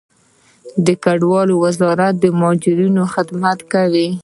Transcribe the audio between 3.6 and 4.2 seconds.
کوي